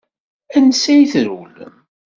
Ansa 0.57 0.93
i 1.01 1.05
trewlem? 1.11 1.75